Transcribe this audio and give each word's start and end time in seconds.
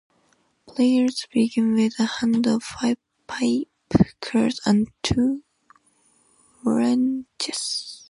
Players 0.67 1.27
begin 1.31 1.75
with 1.75 1.99
a 1.99 2.05
hand 2.07 2.47
of 2.47 2.63
five 2.63 2.97
pipe 3.27 3.67
cards 4.19 4.59
and 4.65 4.87
two 5.03 5.43
wrenches. 6.63 7.99